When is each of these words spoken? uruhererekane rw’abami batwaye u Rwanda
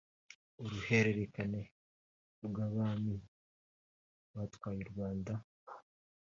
uruhererekane 0.63 1.61
rw’abami 2.45 3.17
batwaye 4.35 4.79
u 4.85 4.89
Rwanda 4.91 5.33